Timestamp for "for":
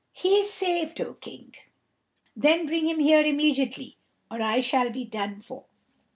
5.41-5.65